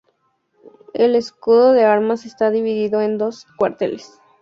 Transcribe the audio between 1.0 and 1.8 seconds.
escudo